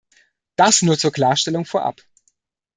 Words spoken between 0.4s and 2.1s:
Das nur zur Klarstellung vorab.